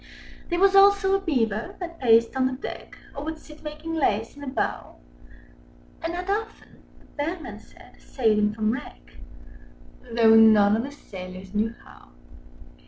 [0.49, 3.23] There was also a Beaver, that paced on the deck, Â Â Â Â Or
[3.25, 4.95] would sit making lace in the bow:
[6.01, 9.17] And had often (the Bellman said) saved them from wreck,
[10.01, 12.09] Â Â Â Â Though none of the sailors knew how.